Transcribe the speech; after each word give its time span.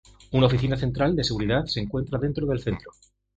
Una 0.31 0.47
Oficina 0.47 0.75
Central 0.77 1.15
de 1.15 1.23
Seguridad 1.23 1.65
se 1.67 1.79
encuentra 1.79 2.17
dentro 2.17 2.47
del 2.47 2.59
centro. 2.59 2.89